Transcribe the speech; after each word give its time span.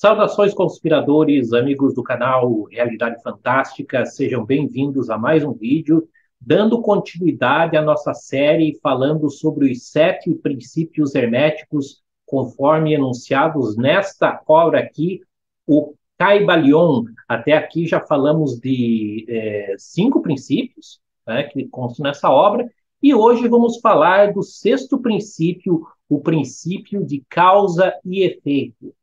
Saudações, 0.00 0.54
conspiradores, 0.54 1.52
amigos 1.52 1.92
do 1.92 2.04
canal 2.04 2.62
Realidade 2.70 3.20
Fantástica, 3.20 4.06
sejam 4.06 4.46
bem-vindos 4.46 5.10
a 5.10 5.18
mais 5.18 5.42
um 5.42 5.52
vídeo, 5.52 6.08
dando 6.40 6.80
continuidade 6.80 7.76
à 7.76 7.82
nossa 7.82 8.14
série 8.14 8.78
falando 8.80 9.28
sobre 9.28 9.72
os 9.72 9.90
sete 9.90 10.32
princípios 10.36 11.16
herméticos, 11.16 12.00
conforme 12.24 12.94
enunciados 12.94 13.76
nesta 13.76 14.40
obra 14.46 14.78
aqui, 14.78 15.20
o 15.66 15.94
Caibalion. 16.16 17.02
Até 17.28 17.54
aqui 17.54 17.84
já 17.84 17.98
falamos 17.98 18.60
de 18.60 19.26
é, 19.28 19.74
cinco 19.78 20.22
princípios 20.22 21.00
né, 21.26 21.42
que 21.42 21.66
constam 21.66 22.04
nessa 22.04 22.30
obra, 22.30 22.70
e 23.02 23.12
hoje 23.12 23.48
vamos 23.48 23.80
falar 23.80 24.32
do 24.32 24.44
sexto 24.44 24.96
princípio, 25.00 25.84
o 26.08 26.20
princípio 26.20 27.04
de 27.04 27.20
causa 27.28 27.92
e 28.04 28.22
efeito. 28.22 28.94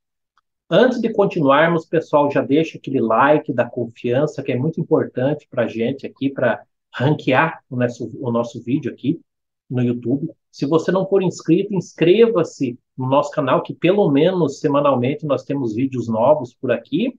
Antes 0.70 1.00
de 1.00 1.14
continuarmos, 1.14 1.86
pessoal, 1.86 2.32
já 2.32 2.42
deixa 2.42 2.78
aquele 2.78 3.00
like 3.00 3.54
da 3.54 3.70
confiança, 3.70 4.42
que 4.42 4.52
é 4.52 4.58
muito 4.58 4.82
importante 4.82 5.48
para 5.48 5.66
a 5.66 5.68
gente 5.68 6.08
aqui, 6.08 6.28
para 6.28 6.64
ranquear 6.92 7.64
o 7.70 7.76
nosso, 7.76 8.12
o 8.20 8.32
nosso 8.32 8.64
vídeo 8.64 8.92
aqui 8.92 9.22
no 9.70 9.84
YouTube. 9.84 10.28
Se 10.52 10.66
você 10.66 10.92
não 10.92 11.08
for 11.08 11.22
inscrito, 11.22 11.76
inscreva-se 11.76 12.80
no 12.98 13.08
nosso 13.08 13.30
canal, 13.30 13.62
que 13.62 13.76
pelo 13.76 14.10
menos 14.10 14.60
semanalmente 14.60 15.24
nós 15.24 15.44
temos 15.44 15.76
vídeos 15.76 16.08
novos 16.08 16.56
por 16.56 16.72
aqui. 16.72 17.16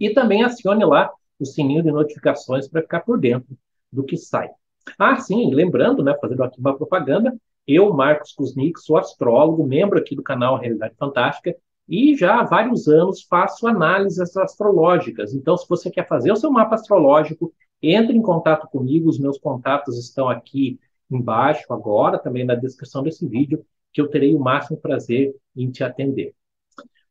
E 0.00 0.10
também 0.10 0.42
acione 0.42 0.84
lá 0.84 1.12
o 1.38 1.44
sininho 1.44 1.84
de 1.84 1.92
notificações 1.92 2.66
para 2.66 2.82
ficar 2.82 3.00
por 3.00 3.20
dentro 3.20 3.56
do 3.92 4.02
que 4.02 4.16
sai. 4.16 4.50
Ah, 4.98 5.16
sim, 5.20 5.54
lembrando, 5.54 6.02
né, 6.02 6.16
fazendo 6.20 6.42
aqui 6.42 6.58
uma 6.58 6.76
propaganda, 6.76 7.32
eu, 7.64 7.92
Marcos 7.92 8.32
Kuznik, 8.32 8.80
sou 8.80 8.96
astrólogo, 8.96 9.64
membro 9.64 9.98
aqui 9.98 10.16
do 10.16 10.22
canal 10.22 10.58
Realidade 10.58 10.94
Fantástica, 10.98 11.56
e 11.88 12.16
já 12.16 12.40
há 12.40 12.44
vários 12.44 12.88
anos 12.88 13.22
faço 13.22 13.66
análises 13.66 14.36
astrológicas. 14.36 15.34
Então, 15.34 15.56
se 15.56 15.68
você 15.68 15.90
quer 15.90 16.08
fazer 16.08 16.32
o 16.32 16.36
seu 16.36 16.50
mapa 16.50 16.74
astrológico, 16.74 17.52
entre 17.90 18.16
em 18.16 18.22
contato 18.22 18.68
comigo. 18.68 19.08
Os 19.08 19.18
meus 19.18 19.38
contatos 19.38 19.98
estão 19.98 20.28
aqui 20.28 20.78
embaixo 21.10 21.72
agora, 21.72 22.18
também 22.18 22.44
na 22.44 22.54
descrição 22.54 23.02
desse 23.02 23.26
vídeo, 23.26 23.64
que 23.92 24.00
eu 24.00 24.08
terei 24.08 24.34
o 24.34 24.40
máximo 24.40 24.78
prazer 24.78 25.34
em 25.54 25.70
te 25.70 25.84
atender. 25.84 26.34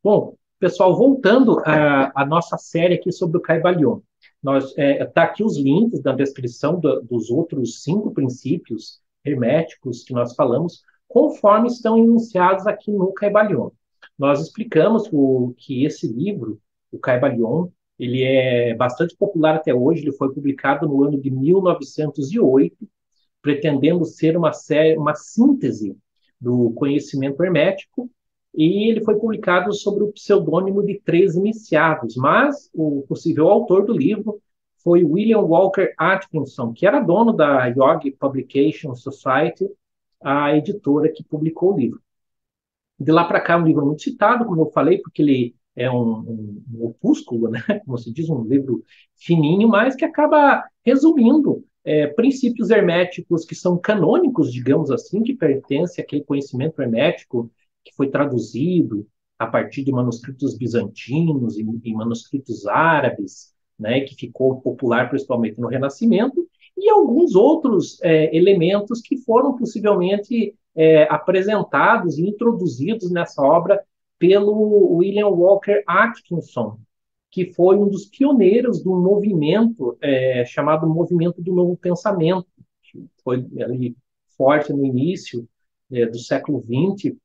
Bom, 0.04 0.36
pessoal, 0.60 0.96
voltando 0.96 1.62
à, 1.64 2.26
nossa 2.26 2.58
série 2.58 2.96
aqui 2.96 3.12
sobre 3.12 3.38
o 3.38 3.42
Caibalion. 3.42 4.00
Está 4.44 4.82
é, 4.82 5.06
tá 5.06 5.24
aqui 5.24 5.44
os 5.44 5.58
links 5.58 6.02
na 6.02 6.12
descrição 6.12 6.80
do, 6.80 7.02
dos 7.02 7.30
outros 7.30 7.84
cinco 7.84 8.12
princípios 8.12 9.02
herméticos 9.24 10.04
que 10.04 10.14
nós 10.14 10.36
falamos, 10.36 10.84
conforme 11.08 11.68
estão 11.68 11.98
enunciados 11.98 12.68
aqui 12.68 12.92
no 12.92 13.14
Caibalion. 13.14 13.70
Nós 14.18 14.42
explicamos 14.42 15.10
o, 15.12 15.54
que 15.58 15.86
esse 15.86 16.08
livro, 16.08 16.60
o 16.92 17.00
Caibalion, 17.00 17.70
ele 17.98 18.24
é 18.24 18.76
bastante 18.76 19.16
popular 19.16 19.56
até 19.56 19.74
hoje, 19.74 20.02
ele 20.02 20.12
foi 20.12 20.34
publicado 20.34 20.88
no 20.88 21.04
ano 21.04 21.20
de 21.20 21.30
1908, 21.30 22.88
pretendendo 23.42 24.06
ser 24.06 24.38
uma, 24.38 24.54
série, 24.54 24.98
uma 24.98 25.16
síntese 25.16 25.98
do 26.40 26.72
conhecimento 26.72 27.44
hermético, 27.44 28.10
e 28.54 28.90
ele 28.90 29.04
foi 29.04 29.16
publicado 29.16 29.74
sob 29.74 30.04
o 30.04 30.12
pseudônimo 30.12 30.86
de 30.86 31.00
Três 31.00 31.36
Iniciados, 31.36 32.16
mas 32.16 32.70
o 32.74 33.04
possível 33.08 33.50
autor 33.50 33.86
do 33.86 33.94
livro 33.94 34.40
foi 34.84 35.04
William 35.04 35.40
Walker 35.40 35.94
Atkinson, 35.98 36.74
que 36.74 36.86
era 36.86 37.00
dono 37.00 37.34
da 37.34 37.66
Yogi 37.68 38.12
Publication 38.12 38.94
Society, 38.96 39.68
a 40.22 40.56
editora 40.56 41.12
que 41.12 41.24
publicou 41.24 41.74
o 41.74 41.78
livro. 41.78 42.03
De 43.00 43.12
lá 43.12 43.26
para 43.26 43.42
cá, 43.42 43.54
é 43.54 43.58
um 43.58 43.66
livro 43.66 43.86
muito 43.86 44.02
citado, 44.02 44.46
como 44.46 44.62
eu 44.62 44.72
falei, 44.72 45.00
porque 45.00 45.22
ele 45.22 45.56
é 45.76 45.90
um, 45.90 46.20
um, 46.20 46.64
um, 46.74 46.86
opúsculo, 46.86 47.50
né? 47.50 47.60
como 47.86 47.98
se 47.98 48.14
diz, 48.14 48.30
um 48.30 48.44
livro 48.44 48.84
fininho, 49.16 49.68
mas 49.68 49.96
que 49.96 50.06
acaba 50.06 50.64
resumindo 50.86 51.64
é, 51.84 52.08
princípios 52.08 52.70
herméticos 52.70 53.46
que 53.46 53.56
são 53.56 53.78
canônicos, 53.78 54.52
digamos 54.52 54.92
assim, 54.92 55.22
que 55.24 55.34
pertencem 55.34 56.04
àquele 56.04 56.24
conhecimento 56.24 56.82
hermético 56.82 57.52
que 57.84 57.94
foi 57.96 58.10
traduzido 58.10 59.06
a 59.38 59.48
partir 59.48 59.84
de 59.84 59.92
manuscritos 59.92 60.58
bizantinos 60.58 61.58
e, 61.58 61.66
e 61.84 61.94
manuscritos 61.94 62.66
árabes, 62.66 63.52
né, 63.78 64.02
que 64.02 64.16
ficou 64.16 64.62
popular 64.62 65.10
principalmente 65.10 65.60
no 65.60 65.68
Renascimento, 65.68 66.48
e 66.78 66.90
alguns 66.90 67.36
outros 67.36 68.02
é, 68.02 68.36
elementos 68.36 69.02
que 69.02 69.18
foram 69.18 69.56
possivelmente 69.56 70.56
é, 70.76 71.04
apresentados 71.04 72.18
e 72.18 72.28
introduzidos 72.28 73.12
nessa 73.12 73.42
obra 73.42 73.84
pelo 74.18 74.96
William 74.96 75.28
Walker 75.28 75.84
Atkinson, 75.86 76.80
que 77.30 77.52
foi 77.54 77.78
um 77.78 77.90
dos 77.90 78.06
pioneiros 78.06 78.82
do 78.82 78.96
movimento 78.96 79.98
é, 80.02 80.46
chamado 80.46 80.88
Movimento 80.88 81.42
do 81.42 81.54
Novo 81.54 81.76
Pensamento, 81.76 82.48
que 82.82 83.06
foi 83.24 83.46
ali 83.60 83.96
forte 84.38 84.72
no 84.72 84.86
início 84.86 85.48
é, 85.92 86.06
do 86.06 86.20
século 86.20 86.62
XX 86.62 87.16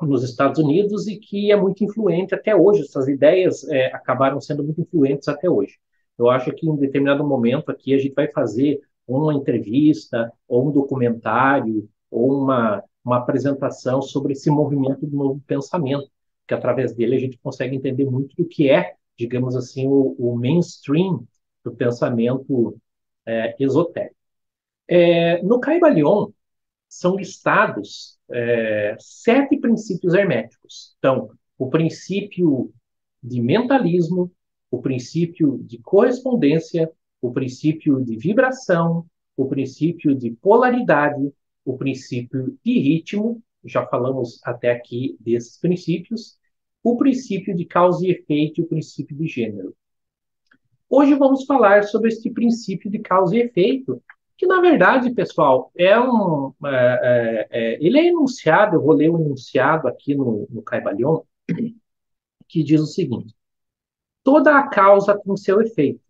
nos 0.00 0.24
Estados 0.24 0.58
Unidos 0.58 1.06
e 1.06 1.16
que 1.16 1.52
é 1.52 1.56
muito 1.56 1.84
influente 1.84 2.34
até 2.34 2.54
hoje. 2.54 2.82
Essas 2.82 3.08
ideias 3.08 3.64
é, 3.68 3.86
acabaram 3.86 4.40
sendo 4.40 4.64
muito 4.64 4.80
influentes 4.80 5.28
até 5.28 5.48
hoje. 5.48 5.78
Eu 6.18 6.28
acho 6.28 6.52
que 6.52 6.68
em 6.68 6.76
determinado 6.76 7.26
momento 7.26 7.70
aqui 7.70 7.94
a 7.94 7.98
gente 7.98 8.14
vai 8.14 8.28
fazer 8.28 8.80
uma 9.06 9.34
entrevista 9.34 10.32
ou 10.48 10.68
um 10.68 10.72
documentário 10.72 11.88
ou 12.12 12.42
uma, 12.42 12.84
uma 13.04 13.18
apresentação 13.18 14.02
sobre 14.02 14.34
esse 14.34 14.50
movimento 14.50 15.06
do 15.06 15.16
novo 15.16 15.42
pensamento, 15.46 16.08
que 16.46 16.54
através 16.54 16.94
dele 16.94 17.16
a 17.16 17.18
gente 17.18 17.38
consegue 17.38 17.74
entender 17.74 18.04
muito 18.04 18.36
do 18.36 18.46
que 18.46 18.70
é, 18.70 18.94
digamos 19.18 19.56
assim, 19.56 19.86
o, 19.86 20.14
o 20.18 20.36
mainstream 20.36 21.26
do 21.64 21.74
pensamento 21.74 22.76
é, 23.26 23.56
esotérico. 23.58 24.16
É, 24.88 25.42
no 25.42 25.58
Caibalion 25.58 26.30
são 26.88 27.16
listados 27.16 28.18
é, 28.30 28.96
sete 28.98 29.56
princípios 29.56 30.12
herméticos. 30.12 30.94
Então, 30.98 31.30
o 31.56 31.70
princípio 31.70 32.72
de 33.22 33.40
mentalismo, 33.40 34.30
o 34.70 34.82
princípio 34.82 35.58
de 35.62 35.78
correspondência, 35.78 36.90
o 37.20 37.32
princípio 37.32 38.04
de 38.04 38.16
vibração, 38.16 39.06
o 39.36 39.46
princípio 39.46 40.14
de 40.14 40.30
polaridade, 40.32 41.32
o 41.64 41.76
princípio 41.76 42.58
de 42.64 42.78
ritmo, 42.78 43.42
já 43.64 43.86
falamos 43.86 44.40
até 44.44 44.70
aqui 44.70 45.16
desses 45.20 45.58
princípios, 45.58 46.36
o 46.82 46.96
princípio 46.96 47.54
de 47.54 47.64
causa 47.64 48.06
e 48.06 48.10
efeito 48.10 48.60
e 48.60 48.64
o 48.64 48.66
princípio 48.66 49.16
de 49.16 49.26
gênero. 49.26 49.74
Hoje 50.88 51.14
vamos 51.14 51.44
falar 51.44 51.84
sobre 51.84 52.08
este 52.08 52.30
princípio 52.30 52.90
de 52.90 52.98
causa 52.98 53.36
e 53.36 53.40
efeito, 53.40 54.02
que 54.36 54.46
na 54.46 54.60
verdade, 54.60 55.14
pessoal, 55.14 55.70
é 55.76 55.98
um, 55.98 56.52
é, 56.64 56.68
é, 56.70 57.48
é 57.50 57.78
ele 57.84 57.98
é 57.98 58.08
enunciado, 58.08 58.76
eu 58.76 58.82
vou 58.82 58.94
ler 58.94 59.08
o 59.08 59.18
enunciado 59.18 59.86
aqui 59.86 60.14
no, 60.14 60.46
no 60.50 60.62
Caibalion, 60.62 61.22
que 62.48 62.62
diz 62.62 62.80
o 62.80 62.86
seguinte: 62.86 63.34
toda 64.22 64.58
a 64.58 64.68
causa 64.68 65.18
tem 65.18 65.36
seu 65.36 65.60
efeito, 65.62 66.02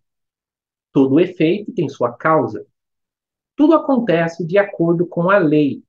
todo 0.91 1.19
efeito 1.19 1.71
tem 1.73 1.87
sua 1.87 2.11
causa, 2.11 2.65
tudo 3.55 3.73
acontece 3.73 4.45
de 4.45 4.57
acordo 4.57 5.05
com 5.05 5.29
a 5.29 5.37
lei. 5.37 5.83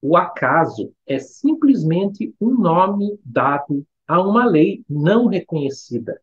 O 0.00 0.16
acaso 0.16 0.92
é 1.06 1.18
simplesmente 1.18 2.34
um 2.40 2.50
nome 2.54 3.18
dado 3.24 3.84
a 4.06 4.20
uma 4.20 4.44
lei 4.44 4.84
não 4.88 5.26
reconhecida. 5.26 6.20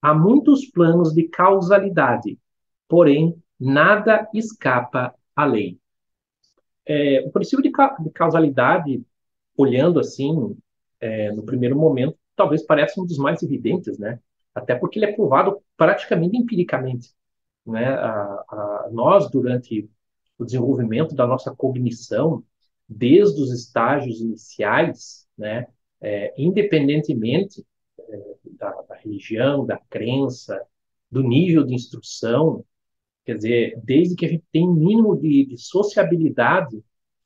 Há 0.00 0.14
muitos 0.14 0.66
planos 0.66 1.12
de 1.12 1.24
causalidade, 1.28 2.38
porém, 2.88 3.36
nada 3.58 4.28
escapa 4.32 5.14
à 5.34 5.44
lei. 5.44 5.78
É, 6.86 7.22
o 7.26 7.30
princípio 7.30 7.62
de, 7.62 7.70
ca 7.70 7.96
de, 7.98 8.10
causalidade, 8.10 9.02
olhando 9.56 9.98
assim, 9.98 10.56
é, 11.00 11.32
no 11.32 11.42
primeiro 11.42 11.76
momento, 11.76 12.18
talvez 12.36 12.62
pareça 12.62 13.00
um 13.00 13.06
dos 13.06 13.18
mais 13.18 13.42
evidentes, 13.42 13.98
né? 13.98 14.20
Até 14.54 14.74
porque 14.74 14.98
ele 14.98 15.06
é 15.06 15.12
provado 15.12 15.60
praticamente 15.76 16.36
empiricamente 16.36 17.14
né, 17.66 17.86
a, 17.88 18.44
a, 18.48 18.88
nós, 18.92 19.30
durante 19.30 19.88
o 20.38 20.44
desenvolvimento 20.44 21.14
da 21.14 21.26
nossa 21.26 21.54
cognição, 21.54 22.42
desde 22.88 23.40
os 23.40 23.50
estágios 23.52 24.20
iniciais, 24.20 25.26
né, 25.36 25.66
é, 26.00 26.34
independentemente 26.36 27.64
é, 27.98 28.34
da, 28.58 28.70
da, 28.82 28.94
religião, 28.96 29.64
da 29.64 29.78
crença, 29.88 30.60
do 31.10 31.22
nível 31.22 31.64
de 31.64 31.74
instrução, 31.74 32.64
quer 33.24 33.36
dizer, 33.36 33.80
desde 33.82 34.14
que 34.14 34.26
a 34.26 34.28
gente 34.28 34.44
tem 34.52 34.68
mínimo 34.68 35.16
de, 35.16 35.46
de 35.46 35.58
sociabilidade, 35.58 36.82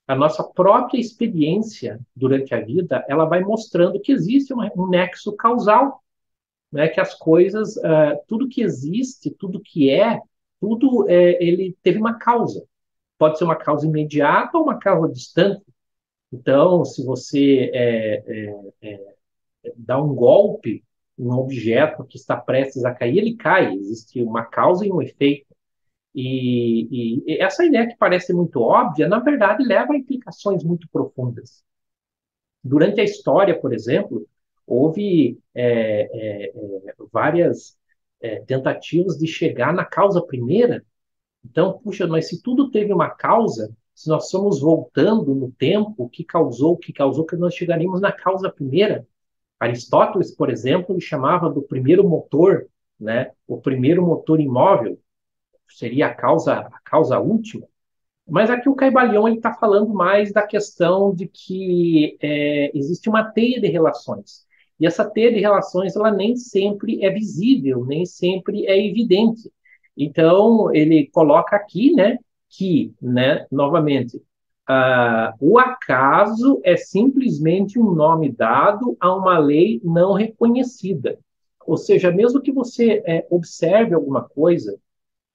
a 0.06 0.14
nossa 0.14 0.42
própria 0.42 0.98
experiência 0.98 2.00
durante 2.14 2.54
a 2.54 2.60
vida, 2.60 3.04
ela 3.08 3.26
vai 3.26 3.40
mostrando 3.40 4.00
que 4.00 4.12
existe 4.12 4.54
um, 4.54 4.60
um 4.76 4.88
nexo 4.88 5.34
causal 5.36 6.02
né, 6.72 6.88
que 6.88 7.00
as 7.00 7.14
coisas, 7.14 7.76
uh, 7.76 8.18
tudo 8.26 8.48
que 8.48 8.62
existe, 8.62 9.30
tudo 9.30 9.60
que 9.60 9.90
é, 9.90 10.20
tudo 10.60 11.08
é, 11.08 11.42
ele 11.42 11.76
teve 11.82 11.98
uma 11.98 12.18
causa. 12.18 12.64
Pode 13.18 13.38
ser 13.38 13.44
uma 13.44 13.56
causa 13.56 13.86
imediata 13.86 14.56
ou 14.58 14.64
uma 14.64 14.78
causa 14.78 15.12
distante. 15.12 15.62
Então, 16.32 16.84
se 16.84 17.04
você 17.04 17.70
é, 17.72 18.64
é, 18.82 19.14
dá 19.76 20.00
um 20.00 20.14
golpe 20.14 20.84
em 21.18 21.24
um 21.26 21.32
objeto 21.32 22.04
que 22.04 22.16
está 22.16 22.36
prestes 22.36 22.84
a 22.84 22.94
cair, 22.94 23.18
ele 23.18 23.36
cai. 23.36 23.74
Existe 23.74 24.22
uma 24.22 24.44
causa 24.44 24.86
e 24.86 24.92
um 24.92 25.02
efeito. 25.02 25.46
E, 26.14 27.24
e, 27.26 27.38
essa 27.40 27.64
ideia 27.64 27.86
que 27.88 27.96
parece 27.96 28.32
muito 28.32 28.60
óbvia, 28.60 29.08
na 29.08 29.18
verdade, 29.20 29.64
leva 29.64 29.92
a 29.92 29.96
implicações 29.96 30.64
muito 30.64 30.88
profundas. 30.90 31.62
Durante 32.62 33.00
a 33.00 33.04
história, 33.04 33.58
por 33.58 33.72
exemplo, 33.72 34.26
houve 34.68 35.40
é, 35.54 35.64
é, 35.64 36.44
é, 36.48 36.94
várias 37.10 37.76
é, 38.20 38.40
tentativas 38.40 39.16
de 39.16 39.26
chegar 39.26 39.72
na 39.72 39.84
causa 39.84 40.20
primeira. 40.20 40.84
Então, 41.44 41.78
puxa, 41.78 42.06
mas 42.06 42.28
se 42.28 42.42
tudo 42.42 42.70
teve 42.70 42.92
uma 42.92 43.08
causa, 43.08 43.74
se 43.94 44.08
nós 44.08 44.26
estamos 44.26 44.60
voltando 44.60 45.34
no 45.34 45.50
tempo, 45.52 45.94
o 45.96 46.08
que 46.08 46.22
causou, 46.22 46.74
o 46.74 46.76
que 46.76 46.92
causou 46.92 47.24
que 47.24 47.36
nós 47.36 47.54
chegaríamos 47.54 48.00
na 48.00 48.12
causa 48.12 48.50
primeira. 48.50 49.06
Aristóteles, 49.58 50.34
por 50.34 50.50
exemplo, 50.50 50.94
ele 50.94 51.00
chamava 51.00 51.50
do 51.50 51.62
primeiro 51.62 52.06
motor, 52.08 52.68
né, 53.00 53.32
o 53.46 53.60
primeiro 53.60 54.04
motor 54.04 54.40
imóvel, 54.40 55.00
seria 55.68 56.06
a 56.06 56.14
causa, 56.14 56.60
a 56.60 56.80
causa 56.84 57.18
última. 57.18 57.66
Mas 58.28 58.50
aqui 58.50 58.68
o 58.68 58.74
Caibalion 58.74 59.26
está 59.28 59.54
falando 59.54 59.92
mais 59.94 60.32
da 60.32 60.42
questão 60.42 61.14
de 61.14 61.26
que 61.26 62.18
é, 62.20 62.76
existe 62.76 63.08
uma 63.08 63.24
teia 63.24 63.60
de 63.60 63.68
relações. 63.68 64.46
E 64.78 64.86
essa 64.86 65.04
teia 65.04 65.32
de 65.32 65.40
relações 65.40 65.96
ela 65.96 66.10
nem 66.10 66.36
sempre 66.36 67.04
é 67.04 67.10
visível, 67.10 67.84
nem 67.84 68.06
sempre 68.06 68.66
é 68.66 68.78
evidente. 68.78 69.50
Então, 69.96 70.72
ele 70.74 71.08
coloca 71.08 71.56
aqui 71.56 71.92
né, 71.92 72.18
que, 72.48 72.94
né, 73.02 73.46
novamente, 73.50 74.16
uh, 74.68 75.34
o 75.40 75.58
acaso 75.58 76.60
é 76.64 76.76
simplesmente 76.76 77.78
um 77.78 77.92
nome 77.92 78.30
dado 78.30 78.96
a 79.00 79.12
uma 79.14 79.38
lei 79.38 79.80
não 79.82 80.12
reconhecida. 80.12 81.18
Ou 81.66 81.76
seja, 81.76 82.10
mesmo 82.10 82.40
que 82.40 82.52
você 82.52 83.02
é, 83.04 83.26
observe 83.28 83.94
alguma 83.94 84.22
coisa 84.22 84.78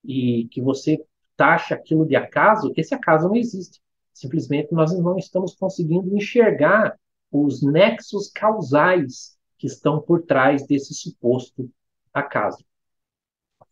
e 0.03 0.47
que 0.49 0.61
você 0.61 1.03
taxa 1.35 1.75
aquilo 1.75 2.05
de 2.05 2.15
acaso, 2.15 2.73
esse 2.75 2.95
acaso 2.95 3.27
não 3.27 3.35
existe. 3.35 3.81
Simplesmente 4.13 4.73
nós 4.73 4.97
não 4.97 5.17
estamos 5.17 5.55
conseguindo 5.55 6.15
enxergar 6.15 6.97
os 7.41 7.61
nexos 7.61 8.29
causais 8.29 9.37
que 9.57 9.67
estão 9.67 10.01
por 10.01 10.23
trás 10.23 10.65
desse 10.67 10.93
suposto 10.93 11.69
acaso. 12.13 12.63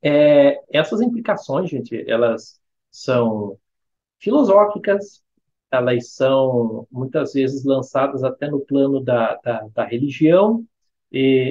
É, 0.01 0.59
essas 0.69 1.01
implicações, 1.01 1.69
gente, 1.69 2.03
elas 2.09 2.59
são 2.89 3.57
filosóficas, 4.19 5.21
elas 5.69 6.13
são 6.13 6.87
muitas 6.91 7.33
vezes 7.33 7.63
lançadas 7.63 8.23
até 8.23 8.49
no 8.49 8.61
plano 8.61 9.01
da, 9.01 9.35
da, 9.35 9.67
da 9.73 9.85
religião, 9.85 10.65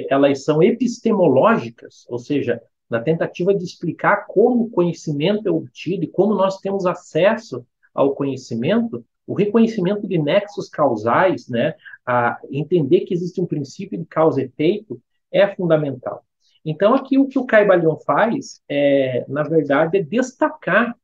elas 0.09 0.43
são 0.43 0.61
epistemológicas, 0.61 2.05
ou 2.09 2.17
seja, 2.17 2.61
na 2.89 2.99
tentativa 2.99 3.53
de 3.53 3.63
explicar 3.63 4.25
como 4.27 4.63
o 4.63 4.69
conhecimento 4.69 5.47
é 5.47 5.51
obtido 5.51 6.03
e 6.03 6.07
como 6.07 6.33
nós 6.33 6.59
temos 6.59 6.85
acesso 6.85 7.65
ao 7.93 8.15
conhecimento, 8.15 9.05
o 9.25 9.33
reconhecimento 9.33 10.07
de 10.07 10.17
nexos 10.17 10.69
causais, 10.69 11.47
né, 11.47 11.75
a 12.05 12.39
entender 12.49 13.01
que 13.01 13.13
existe 13.13 13.39
um 13.39 13.45
princípio 13.45 13.97
de 13.97 14.05
causa 14.05 14.41
e 14.41 14.45
efeito, 14.45 15.01
é 15.31 15.47
fundamental. 15.55 16.23
Então, 16.63 16.93
aqui 16.93 17.17
o 17.17 17.27
que 17.27 17.39
o 17.39 17.45
Caibalion 17.45 17.97
faz, 18.05 18.61
é, 18.69 19.25
na 19.27 19.43
verdade, 19.43 19.97
é 19.97 20.03
destacar 20.03 20.95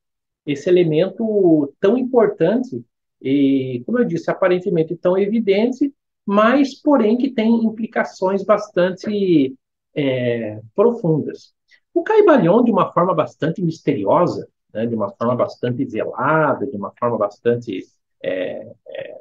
esse 0.45 0.69
elemento 0.69 1.73
tão 1.79 1.97
importante 1.97 2.83
e, 3.21 3.81
como 3.85 3.99
eu 3.99 4.05
disse, 4.05 4.29
aparentemente 4.29 4.95
tão 4.95 5.17
evidente, 5.17 5.93
mas, 6.25 6.75
porém, 6.75 7.17
que 7.17 7.31
tem 7.31 7.65
implicações 7.65 8.43
bastante 8.43 9.55
é, 9.95 10.61
profundas. 10.75 11.53
O 11.93 12.03
Caibalion, 12.03 12.63
de 12.63 12.71
uma 12.71 12.91
forma 12.93 13.13
bastante 13.13 13.61
misteriosa, 13.61 14.47
né, 14.73 14.85
de 14.85 14.93
uma 14.93 15.09
forma 15.11 15.35
bastante 15.35 15.83
velada, 15.85 16.67
de 16.67 16.77
uma 16.77 16.93
forma 16.99 17.17
bastante, 17.17 17.79
é, 18.21 18.73
é, 18.87 19.19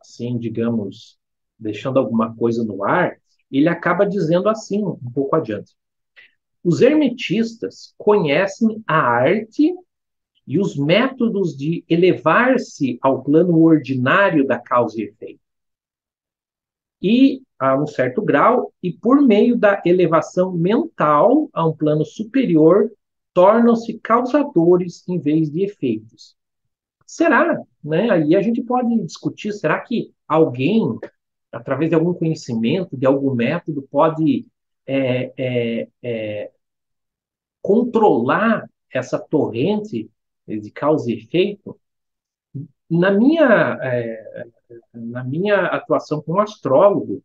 assim, 0.00 0.38
digamos, 0.38 1.18
deixando 1.58 1.98
alguma 1.98 2.34
coisa 2.34 2.64
no 2.64 2.84
ar, 2.84 3.18
ele 3.50 3.68
acaba 3.68 4.04
dizendo 4.06 4.48
assim, 4.48 4.84
um 4.84 5.10
pouco 5.12 5.36
adiante. 5.36 5.74
Os 6.62 6.80
hermetistas 6.80 7.94
conhecem 7.96 8.82
a 8.86 8.96
arte 8.96 9.74
e 10.46 10.58
os 10.58 10.76
métodos 10.76 11.56
de 11.56 11.84
elevar-se 11.88 12.98
ao 13.02 13.22
plano 13.22 13.58
ordinário 13.60 14.46
da 14.46 14.58
causa 14.58 15.00
e 15.00 15.04
efeito. 15.04 15.40
E, 17.00 17.42
a 17.58 17.80
um 17.80 17.86
certo 17.86 18.22
grau, 18.22 18.72
e 18.82 18.92
por 18.92 19.22
meio 19.22 19.56
da 19.56 19.80
elevação 19.84 20.52
mental 20.52 21.48
a 21.52 21.66
um 21.66 21.76
plano 21.76 22.04
superior, 22.04 22.90
tornam-se 23.32 23.98
causadores 24.00 25.06
em 25.08 25.18
vez 25.18 25.50
de 25.50 25.62
efeitos. 25.64 26.36
Será? 27.08 27.60
Né? 27.82 28.10
Aí 28.10 28.36
a 28.36 28.42
gente 28.42 28.62
pode 28.62 28.96
discutir, 29.04 29.52
será 29.52 29.80
que 29.80 30.12
alguém 30.28 30.98
através 31.52 31.90
de 31.90 31.94
algum 31.96 32.14
conhecimento, 32.14 32.96
de 32.96 33.06
algum 33.06 33.34
método, 33.34 33.82
pode 33.82 34.46
é, 34.86 35.32
é, 35.36 35.88
é, 36.02 36.52
controlar 37.60 38.68
essa 38.92 39.18
torrente 39.18 40.10
de 40.46 40.70
causa 40.70 41.10
e 41.10 41.18
efeito. 41.18 41.78
Na 42.90 43.10
minha, 43.10 43.78
é, 43.82 44.46
na 44.94 45.22
minha 45.24 45.66
atuação 45.66 46.22
como 46.22 46.40
astrólogo, 46.40 47.22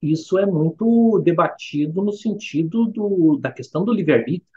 isso 0.00 0.38
é 0.38 0.46
muito 0.46 1.18
debatido 1.20 2.02
no 2.02 2.12
sentido 2.12 2.86
do, 2.86 3.38
da 3.38 3.50
questão 3.50 3.84
do 3.84 3.92
livre-arbítrio. 3.92 4.55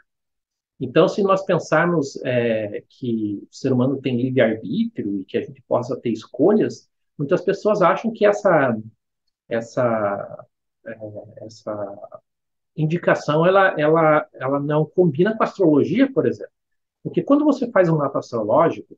Então, 0.80 1.06
se 1.08 1.22
nós 1.22 1.44
pensarmos 1.44 2.16
é, 2.24 2.82
que 2.88 3.46
o 3.50 3.54
ser 3.54 3.72
humano 3.72 4.00
tem 4.00 4.16
livre-arbítrio 4.16 5.20
e 5.20 5.24
que 5.26 5.36
a 5.36 5.42
gente 5.42 5.60
possa 5.68 5.94
ter 6.00 6.10
escolhas, 6.10 6.88
muitas 7.18 7.42
pessoas 7.42 7.82
acham 7.82 8.10
que 8.12 8.24
essa 8.24 8.76
essa 9.48 10.46
é, 10.86 10.96
essa 11.44 12.20
indicação 12.76 13.46
ela 13.46 13.74
ela 13.78 14.28
ela 14.34 14.60
não 14.60 14.86
combina 14.86 15.36
com 15.36 15.42
a 15.42 15.46
astrologia, 15.46 16.10
por 16.12 16.26
exemplo, 16.26 16.52
porque 17.02 17.22
quando 17.22 17.44
você 17.44 17.70
faz 17.70 17.88
um 17.88 17.98
mapa 17.98 18.18
astrológico 18.20 18.96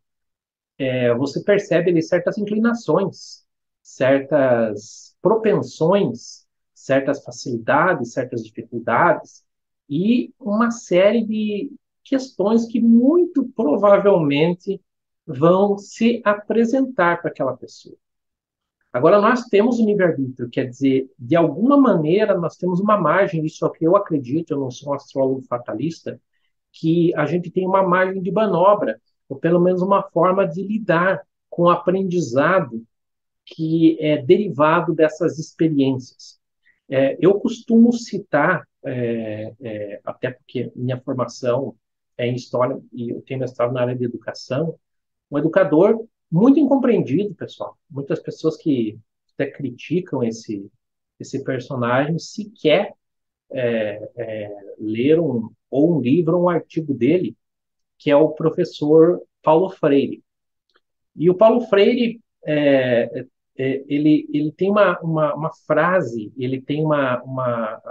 é, 0.79 1.15
você 1.15 1.43
percebe 1.43 1.91
ali 1.91 2.03
certas 2.03 2.39
inclinações, 2.39 3.45
certas 3.83 5.17
propensões, 5.23 6.47
certas 6.75 7.23
facilidades, 7.25 8.13
certas 8.13 8.45
dificuldades 8.45 9.45
e 9.89 10.33
uma 10.39 10.71
série 10.71 11.25
de 11.25 11.73
questões 12.05 12.67
que 12.67 12.81
muito 12.81 13.49
provavelmente 13.55 14.81
vão 15.27 15.79
se 15.79 16.21
apresentar 16.25 17.21
para 17.21 17.31
aquela 17.31 17.57
pessoa. 17.57 17.97
Agora, 18.93 19.21
nós 19.21 19.45
temos 19.45 19.79
o 19.79 19.87
livre-arbítrio, 19.87 20.51
quer 20.51 20.67
dizer, 20.67 21.11
de 21.19 21.35
alguma 21.35 21.79
maneira, 21.79 22.39
nós 22.39 22.57
temos 22.57 22.79
uma 22.79 23.01
margem, 23.01 23.45
isso 23.45 23.65
é 23.65 23.69
o 23.69 23.71
que 23.71 23.87
eu 23.87 23.97
acredito, 23.97 24.51
eu 24.51 24.61
não 24.61 24.71
sou 24.71 24.91
um 24.93 24.95
astrólogo 24.95 25.43
fatalista, 25.43 26.21
que 26.71 27.15
a 27.15 27.25
gente 27.25 27.51
tem 27.51 27.67
uma 27.67 27.83
margem 27.83 28.21
de 28.21 28.31
manobra, 28.31 29.01
ou 29.29 29.39
pelo 29.39 29.61
menos 29.61 29.81
uma 29.81 30.03
forma 30.03 30.47
de 30.47 30.63
lidar 30.63 31.23
com 31.49 31.63
o 31.63 31.71
aprendizado 31.71 32.85
que 33.45 33.97
é 34.01 34.23
derivado 34.23 34.95
dessas 34.95 35.39
experiências. 35.39 36.39
É, 36.89 37.17
eu 37.21 37.41
costumo 37.41 37.93
citar, 37.93 38.69
é, 38.85 39.55
é, 39.61 40.01
até 40.05 40.31
porque 40.31 40.73
minha 40.75 41.01
formação 41.01 41.77
é 42.17 42.27
em 42.27 42.35
História 42.35 42.81
e 42.93 43.11
eu 43.11 43.23
tenho 43.23 43.41
mestrado 43.41 43.73
na 43.73 43.83
área 43.83 43.97
de 43.97 44.05
Educação, 44.05 44.79
um 45.31 45.39
educador 45.39 46.07
muito 46.31 46.59
incompreendido, 46.59 47.35
pessoal. 47.35 47.79
Muitas 47.91 48.21
pessoas 48.21 48.57
que 48.57 48.99
até 49.35 49.51
criticam 49.51 50.23
esse, 50.23 50.71
esse 51.19 51.43
personagem 51.43 52.19
sequer 52.19 52.95
é, 53.51 54.11
é, 54.17 54.51
leram 54.79 55.51
ou 55.71 55.97
um 55.97 56.01
livro 56.01 56.37
ou 56.39 56.45
um 56.45 56.49
artigo 56.49 56.95
dele, 56.95 57.37
que 57.99 58.11
é 58.11 58.17
o 58.17 58.31
professor 58.31 59.23
Paulo 59.43 59.71
Freire. 59.71 60.23
E 61.15 61.29
o 61.29 61.35
Paulo 61.35 61.63
Freire, 61.63 62.21
é, 62.47 63.27
é 63.57 63.85
ele, 63.87 64.29
ele 64.33 64.53
tem 64.53 64.71
uma, 64.71 64.99
uma, 65.01 65.35
uma, 65.35 65.53
frase, 65.67 66.33
ele 66.37 66.61
tem 66.61 66.85
uma, 66.85 67.23
uma, 67.23 67.83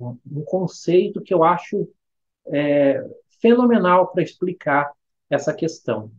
um 0.00 0.44
conceito 0.44 1.22
que 1.22 1.32
eu 1.32 1.44
acho 1.44 1.88
é, 2.48 3.04
fenomenal 3.40 4.08
para 4.08 4.22
explicar 4.22 4.92
essa 5.28 5.54
questão. 5.54 6.10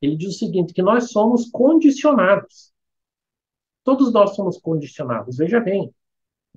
Ele 0.00 0.16
diz 0.16 0.36
o 0.36 0.38
seguinte, 0.38 0.72
que 0.72 0.82
nós 0.82 1.10
somos 1.10 1.50
condicionados. 1.50 2.72
Todos 3.82 4.12
nós 4.12 4.34
somos 4.34 4.58
condicionados. 4.58 5.36
Veja 5.36 5.60
bem, 5.60 5.92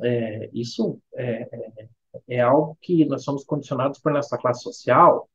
é, 0.02 0.50
isso 0.54 1.00
é, 1.16 1.48
é, 1.52 1.90
é, 2.28 2.42
algo 2.42 2.78
que 2.82 3.06
nós 3.06 3.24
somos 3.24 3.44
condicionados 3.44 4.00
por 4.00 4.12
nossa 4.12 4.38
classe 4.38 4.62
social, 4.62 5.30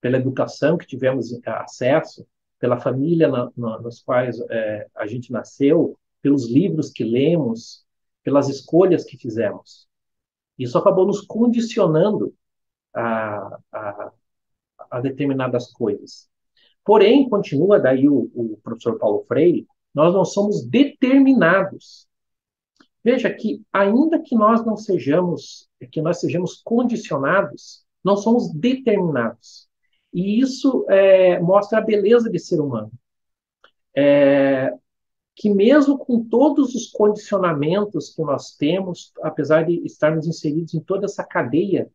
pela 0.00 0.18
educação 0.18 0.76
que 0.76 0.86
tivemos 0.86 1.32
acesso, 1.46 2.26
pela 2.62 2.78
família 2.78 3.26
na, 3.26 3.50
na, 3.56 3.80
nos 3.80 4.00
quais 4.00 4.38
é, 4.48 4.86
a 4.94 5.04
gente 5.04 5.32
nasceu, 5.32 5.98
pelos 6.20 6.48
livros 6.48 6.92
que 6.92 7.02
lemos, 7.02 7.84
pelas 8.22 8.48
escolhas 8.48 9.02
que 9.02 9.18
fizemos. 9.18 9.88
Isso 10.56 10.78
acabou 10.78 11.04
nos 11.04 11.22
condicionando 11.22 12.32
a, 12.94 13.58
a, 13.72 14.12
a 14.92 15.00
determinadas 15.00 15.72
coisas. 15.72 16.28
Porém, 16.84 17.28
continua 17.28 17.80
daí 17.80 18.08
o, 18.08 18.30
o 18.32 18.56
professor 18.62 18.96
Paulo 18.96 19.24
Freire, 19.26 19.66
nós 19.92 20.14
não 20.14 20.24
somos 20.24 20.64
determinados. 20.64 22.06
Veja 23.02 23.28
que 23.28 23.60
ainda 23.72 24.22
que 24.22 24.36
nós 24.36 24.64
não 24.64 24.76
sejamos, 24.76 25.68
que 25.90 26.00
nós 26.00 26.20
sejamos 26.20 26.62
condicionados, 26.62 27.84
não 28.04 28.16
somos 28.16 28.54
determinados. 28.54 29.68
E 30.12 30.40
isso 30.40 30.86
é, 30.90 31.40
mostra 31.40 31.78
a 31.78 31.82
beleza 31.82 32.30
de 32.30 32.38
ser 32.38 32.60
humano. 32.60 32.92
É, 33.94 34.72
que 35.34 35.48
mesmo 35.50 35.98
com 35.98 36.22
todos 36.22 36.74
os 36.74 36.90
condicionamentos 36.90 38.14
que 38.14 38.22
nós 38.22 38.54
temos, 38.54 39.12
apesar 39.22 39.64
de 39.64 39.84
estarmos 39.84 40.26
inseridos 40.26 40.74
em 40.74 40.80
toda 40.80 41.06
essa 41.06 41.24
cadeia 41.24 41.90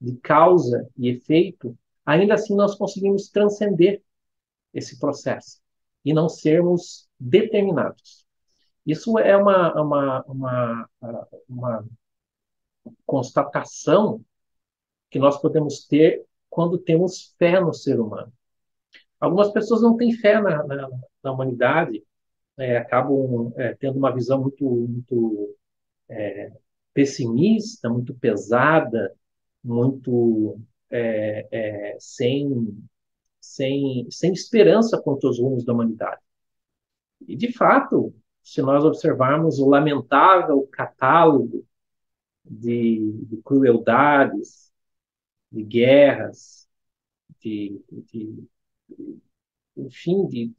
de 0.00 0.16
causa 0.16 0.88
e 0.96 1.08
efeito, 1.08 1.76
ainda 2.04 2.34
assim 2.34 2.54
nós 2.54 2.74
conseguimos 2.74 3.28
transcender 3.28 4.02
esse 4.72 4.98
processo 4.98 5.60
e 6.04 6.12
não 6.12 6.28
sermos 6.28 7.08
determinados. 7.18 8.26
Isso 8.86 9.18
é 9.18 9.34
uma, 9.34 9.80
uma, 9.80 10.24
uma, 10.28 10.88
uma 11.48 11.88
constatação 13.06 14.22
que 15.10 15.18
nós 15.18 15.40
podemos 15.40 15.86
ter 15.86 16.26
quando 16.54 16.78
temos 16.78 17.34
fé 17.36 17.60
no 17.60 17.74
ser 17.74 17.98
humano. 18.00 18.32
Algumas 19.18 19.50
pessoas 19.50 19.82
não 19.82 19.96
têm 19.96 20.12
fé 20.12 20.40
na, 20.40 20.64
na, 20.64 20.88
na 21.22 21.32
humanidade, 21.32 22.04
é, 22.56 22.76
acabam 22.76 23.52
é, 23.56 23.74
tendo 23.74 23.98
uma 23.98 24.14
visão 24.14 24.40
muito, 24.40 24.64
muito 24.64 25.56
é, 26.08 26.52
pessimista, 26.92 27.90
muito 27.90 28.14
pesada, 28.14 29.12
muito 29.62 30.60
é, 30.90 31.48
é, 31.50 31.96
sem, 31.98 32.78
sem, 33.40 34.06
sem 34.08 34.32
esperança 34.32 35.00
quanto 35.02 35.26
aos 35.26 35.40
rumos 35.40 35.64
da 35.64 35.72
humanidade. 35.72 36.20
E, 37.26 37.34
de 37.34 37.52
fato, 37.52 38.14
se 38.42 38.62
nós 38.62 38.84
observarmos 38.84 39.58
o 39.58 39.68
lamentável 39.68 40.68
catálogo 40.70 41.64
de, 42.44 43.10
de 43.26 43.38
crueldades, 43.38 44.63
de 45.54 45.62
guerras, 45.62 46.68
de, 47.40 47.80
de, 47.88 48.44
enfim, 49.76 50.26
de, 50.26 50.52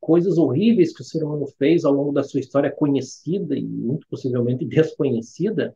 coisas 0.00 0.36
horríveis 0.36 0.94
que 0.94 1.00
o 1.00 1.04
ser 1.04 1.24
humano 1.24 1.46
fez 1.58 1.84
ao 1.84 1.92
longo 1.92 2.12
da 2.12 2.22
sua 2.22 2.40
história 2.40 2.70
conhecida 2.70 3.56
e 3.56 3.64
muito 3.64 4.06
possivelmente 4.08 4.64
desconhecida, 4.66 5.74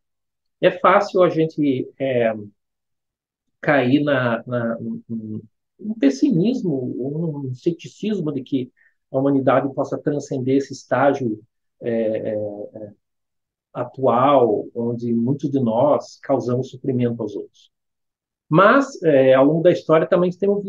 é 0.60 0.70
fácil 0.70 1.22
a 1.22 1.30
gente 1.30 1.88
é, 1.98 2.34
cair 3.60 4.02
na, 4.04 4.42
na, 4.46 4.78
num 4.78 5.94
pessimismo 5.98 6.94
ou 6.98 7.42
num 7.42 7.54
ceticismo 7.54 8.32
de 8.32 8.42
que 8.42 8.72
a 9.10 9.18
humanidade 9.18 9.72
possa 9.74 9.96
transcender 9.96 10.56
esse 10.58 10.72
estágio 10.72 11.40
é, 11.80 12.34
é, 12.34 12.92
atual, 13.72 14.66
onde 14.74 15.12
muitos 15.14 15.50
de 15.50 15.60
nós 15.60 16.18
causamos 16.20 16.70
sofrimento 16.70 17.22
aos 17.22 17.34
outros. 17.34 17.70
Mas, 18.48 19.00
é, 19.02 19.34
ao 19.34 19.44
longo 19.44 19.62
da 19.62 19.70
história, 19.70 20.06
também 20.06 20.30
temos, 20.30 20.64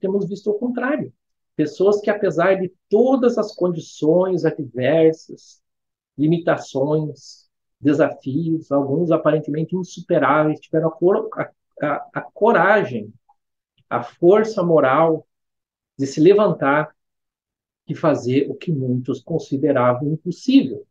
temos 0.00 0.28
visto 0.28 0.50
o 0.50 0.58
contrário. 0.58 1.12
Pessoas 1.56 2.00
que, 2.00 2.10
apesar 2.10 2.54
de 2.54 2.72
todas 2.88 3.38
as 3.38 3.54
condições 3.54 4.44
adversas, 4.44 5.62
limitações, 6.16 7.48
desafios, 7.80 8.70
alguns 8.72 9.10
aparentemente 9.10 9.76
insuperáveis, 9.76 10.60
tiveram 10.60 10.88
a, 11.34 11.50
a, 11.82 12.08
a 12.14 12.20
coragem, 12.20 13.12
a 13.90 14.02
força 14.02 14.62
moral 14.62 15.26
de 15.98 16.06
se 16.06 16.20
levantar 16.20 16.94
e 17.86 17.94
fazer 17.94 18.50
o 18.50 18.54
que 18.54 18.72
muitos 18.72 19.22
consideravam 19.22 20.12
impossível. 20.12 20.86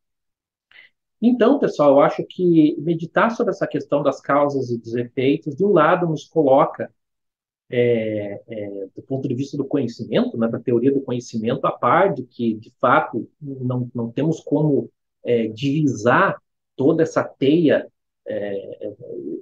Então, 1.25 1.58
pessoal, 1.58 1.92
eu 1.92 2.00
acho 2.01 2.22
que 2.25 2.75
meditar 2.82 3.32
sobre 3.32 3.51
essa 3.51 3.65
questão 3.65 4.03
das 4.03 4.20
causas 4.20 4.70
e 4.70 4.77
dos 4.77 4.94
efeitos, 4.94 5.56
de 5.56 5.63
um 5.63 5.72
lado, 5.72 6.06
nos 6.06 6.25
coloca 6.25 6.92
é, 7.70 8.42
é, 8.46 8.88
do 8.94 9.01
ponto 9.03 9.25
de 9.25 9.34
vista 9.34 9.56
do 9.56 9.63
conhecimento, 9.63 10.38
né, 10.38 10.50
da 10.50 10.60
teoria 10.60 10.92
do 10.92 11.00
conhecimento, 11.00 11.65
a 11.65 11.72
par 11.72 12.13
de 12.13 12.24
que, 12.24 12.56
de 12.56 12.74
fato, 12.77 13.25
não, 13.42 13.89
não 13.96 14.12
temos 14.12 14.42
como 14.42 14.92
é, 15.24 15.48
divisar 15.48 16.38
toda 16.75 17.03
essa 17.03 17.24
teia 17.24 17.88
é, 18.27 18.88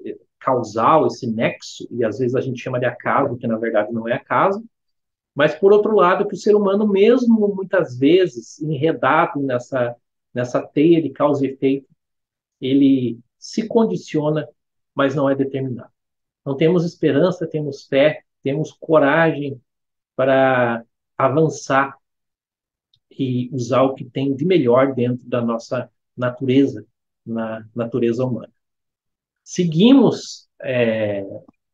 é, 0.06 0.18
causal, 0.40 1.08
esse 1.08 1.26
nexo, 1.26 1.88
e 1.90 2.06
às 2.06 2.20
vezes 2.20 2.36
a 2.36 2.42
gente 2.42 2.62
chama 2.62 2.80
de 2.80 2.86
acaso, 2.86 3.38
que 3.38 3.48
na 3.48 3.58
verdade 3.58 3.92
não 3.92 4.08
é 4.08 4.14
acaso, 4.14 4.64
mas 5.34 5.56
por 5.56 5.74
outro 5.74 5.96
lado, 5.96 6.28
que 6.28 6.36
o 6.36 6.38
ser 6.38 6.56
humano, 6.56 6.88
mesmo 6.88 7.48
muitas 7.56 7.98
vezes 7.98 8.62
enredado 8.62 9.40
nessa, 9.42 9.96
nessa 10.34 10.62
teia 10.62 11.02
de 11.02 11.10
causa 11.10 11.46
e 11.46 11.50
efeito, 11.50 11.88
ele 12.60 13.20
se 13.38 13.68
condiciona, 13.68 14.48
mas 14.94 15.16
não 15.16 15.30
é 15.30 15.36
determinado. 15.36 15.92
Então 16.42 16.56
temos 16.58 16.86
esperança, 16.86 17.48
temos 17.48 17.86
fé, 17.88 18.24
temos 18.44 18.72
coragem 18.72 19.62
para 20.16 20.84
avançar 21.18 21.98
e 23.12 23.50
usar 23.54 23.84
o 23.84 23.94
que 23.94 24.06
tem 24.06 24.36
de 24.36 24.46
melhor 24.46 24.94
dentro 24.94 25.28
da 25.28 25.42
nossa 25.42 25.90
natureza, 26.16 26.86
na 27.26 27.68
natureza 27.76 28.26
humana. 28.26 28.52
Seguimos 29.44 30.50
é, 30.62 31.24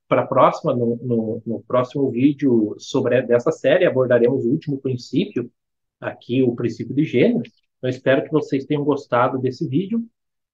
para 0.08 0.24
a 0.24 0.28
próxima, 0.28 0.76
no, 0.76 0.98
no, 0.98 1.44
no, 1.46 1.64
próximo 1.64 2.10
vídeo 2.10 2.76
sobre 2.80 3.22
dessa 3.22 3.52
série, 3.52 3.86
abordaremos 3.86 4.46
o 4.46 4.50
último 4.50 4.80
princípio, 4.80 5.52
aqui 6.00 6.42
o 6.42 6.56
princípio 6.56 6.96
de 6.96 7.04
gênero. 7.04 7.44
Eu 7.82 7.90
espero 7.90 8.24
que 8.24 8.32
vocês 8.32 8.66
tenham 8.66 8.84
gostado 8.84 9.38
desse 9.38 9.68
vídeo. 9.68 10.04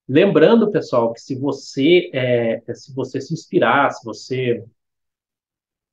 Lembrando, 0.06 0.70
pessoal, 0.70 1.12
que 1.12 1.20
se 1.20 1.34
você, 1.38 2.10
é, 2.12 2.62
se 2.74 2.94
você 2.94 3.20
se 3.20 3.32
inspirar, 3.32 3.90
se 3.90 4.04
você 4.04 4.64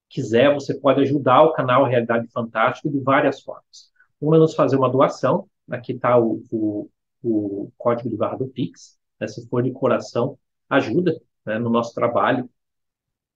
quiser, 0.09 0.53
você 0.53 0.73
pode 0.77 1.01
ajudar 1.01 1.43
o 1.43 1.53
canal 1.53 1.85
Realidade 1.85 2.27
Fantástica 2.31 2.89
de 2.89 2.99
várias 2.99 3.41
formas. 3.41 3.91
Uma 4.19 4.35
é 4.35 4.39
nos 4.39 4.53
fazer 4.53 4.75
uma 4.75 4.89
doação, 4.89 5.49
aqui 5.69 5.93
está 5.93 6.19
o, 6.19 6.43
o, 6.51 6.89
o, 7.23 7.71
código 7.77 8.09
de 8.09 8.17
barra 8.17 8.37
do 8.37 8.47
Pix, 8.47 8.99
né, 9.19 9.27
se 9.27 9.47
for 9.47 9.63
de 9.63 9.71
coração, 9.71 10.37
ajuda 10.69 11.19
né, 11.45 11.57
no 11.57 11.69
nosso 11.69 11.93
trabalho, 11.93 12.49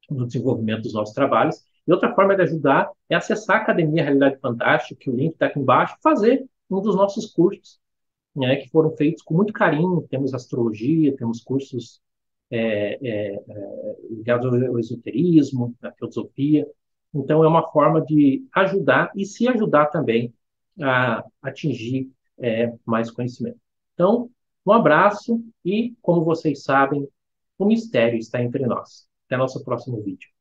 no 0.09 0.27
desenvolvimento 0.27 0.83
dos 0.83 0.93
nossos 0.93 1.15
trabalhos. 1.15 1.63
E 1.87 1.91
outra 1.91 2.13
forma 2.13 2.35
de 2.35 2.41
ajudar 2.43 2.91
é 3.09 3.15
acessar 3.15 3.57
a 3.57 3.61
Academia 3.61 4.03
Realidade 4.03 4.39
Fantástica, 4.39 4.99
que 4.99 5.09
o 5.09 5.15
link 5.15 5.33
está 5.33 5.45
aqui 5.45 5.59
embaixo, 5.59 5.95
fazer 6.03 6.45
um 6.69 6.81
dos 6.81 6.95
nossos 6.95 7.27
cursos 7.27 7.79
né, 8.35 8.57
que 8.57 8.69
foram 8.69 8.91
feitos 8.95 9.23
com 9.23 9.33
muito 9.33 9.53
carinho. 9.53 10.05
Temos 10.09 10.33
astrologia, 10.33 11.15
temos 11.15 11.41
cursos 11.41 12.01
é, 12.51 12.99
é, 13.01 13.35
é, 13.35 13.95
ligados 14.09 14.45
ao 14.45 14.79
esoterismo, 14.79 15.75
à 15.81 15.91
filosofia. 15.91 16.67
Então, 17.13 17.43
é 17.43 17.47
uma 17.47 17.71
forma 17.71 18.01
de 18.03 18.45
ajudar 18.53 19.11
e 19.15 19.25
se 19.25 19.47
ajudar 19.47 19.87
também 19.87 20.33
a 20.81 21.23
atingir 21.41 22.11
é, 22.37 22.73
mais 22.85 23.09
conhecimento. 23.09 23.59
Então, 23.93 24.29
um 24.65 24.71
abraço 24.71 25.41
e, 25.63 25.95
como 26.01 26.23
vocês 26.23 26.63
sabem, 26.63 27.07
o 27.57 27.65
mistério 27.65 28.17
está 28.19 28.41
entre 28.43 28.65
nós. 28.65 29.07
Até 29.25 29.37
nosso 29.37 29.63
próximo 29.63 30.01
vídeo. 30.01 30.34